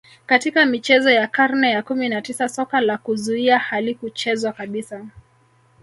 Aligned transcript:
Katika 0.25 0.65
michezo 0.65 1.11
ya 1.11 1.27
karne 1.27 1.71
ya 1.71 1.83
kumi 1.83 2.09
na 2.09 2.21
tisa 2.21 2.49
soka 2.49 2.81
la 2.81 2.97
kuzuia 2.97 3.59
halikuchezwa 3.59 4.53
kabisa 4.53 5.05